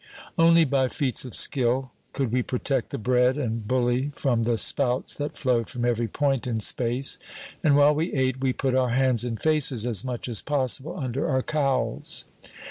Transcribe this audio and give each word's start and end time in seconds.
Only 0.35 0.65
by 0.65 0.87
feats 0.87 1.25
of 1.25 1.35
skill 1.35 1.91
could 2.11 2.31
we 2.31 2.41
protect 2.41 2.89
the 2.89 2.97
bread 2.97 3.37
and 3.37 3.67
bully 3.67 4.09
from 4.15 4.45
the 4.45 4.57
spouts 4.57 5.13
that 5.17 5.37
flowed 5.37 5.69
from 5.69 5.85
every 5.85 6.07
point 6.07 6.47
in 6.47 6.59
space; 6.59 7.19
and 7.63 7.77
while 7.77 7.93
we 7.93 8.11
ate 8.11 8.41
we 8.41 8.51
put 8.51 8.73
our 8.73 8.89
hands 8.89 9.23
and 9.23 9.39
faces 9.39 9.85
as 9.85 10.03
much 10.03 10.27
as 10.27 10.41
possible 10.41 10.97
under 10.97 11.29
our 11.29 11.43
cowls. 11.43 12.25